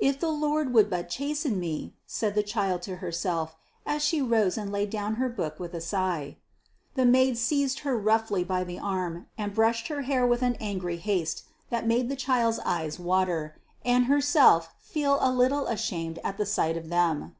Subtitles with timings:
[0.00, 3.54] "If the Lord would but chasten me!" said the child to herself,
[3.86, 6.38] as she rose and laid down her book with a sigh.
[6.96, 10.96] The maid seized her roughly by the arm, and brushed her hair with an angry
[10.96, 13.54] haste that made the child's eyes water,
[13.84, 17.36] and herself feel a little ashamed at the sight of them.